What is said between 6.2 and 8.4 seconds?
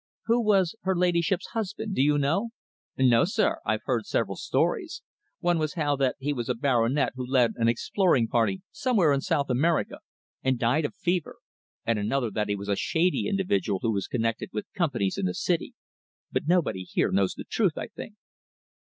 was a baronet who led an exploring